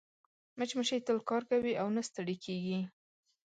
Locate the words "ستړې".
2.07-2.35